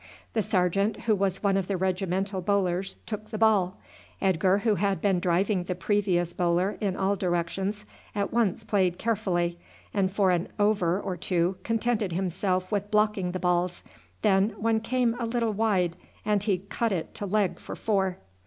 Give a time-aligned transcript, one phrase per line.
[0.33, 3.77] The sergeant, who was one of the regimental bowlers, took the ball.
[4.19, 7.85] Edgar, who had been driving the previous bowler in all directions,
[8.15, 9.59] at once played carefully,
[9.93, 13.83] and for an over or two contented himself with blocking the balls,
[14.23, 15.95] then one came a little wide
[16.25, 18.17] and he cut it to leg for four.